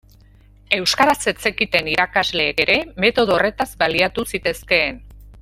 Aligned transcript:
Euskaraz 0.77 1.17
ez 1.31 1.35
zekiten 1.49 1.89
irakasleek 1.91 2.63
ere 2.65 2.79
metodo 3.05 3.37
horretaz 3.37 3.69
baliatu 3.85 4.27
zitezkeen. 4.35 5.01